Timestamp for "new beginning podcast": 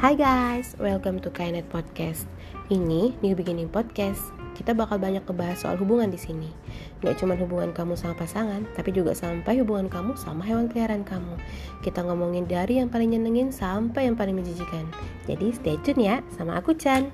3.20-4.32